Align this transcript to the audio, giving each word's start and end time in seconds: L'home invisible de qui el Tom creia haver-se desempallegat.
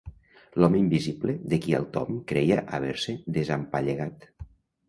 L'home 0.63 0.77
invisible 0.83 1.35
de 1.51 1.59
qui 1.65 1.77
el 1.81 1.85
Tom 1.97 2.19
creia 2.33 2.57
haver-se 2.79 3.15
desempallegat. 3.37 4.31